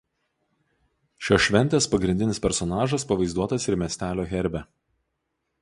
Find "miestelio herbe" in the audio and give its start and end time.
3.85-4.67